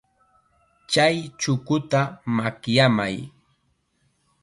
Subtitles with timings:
[0.91, 1.99] Chay chukuta
[2.35, 3.15] makyamay.